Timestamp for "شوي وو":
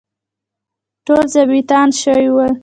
2.01-2.47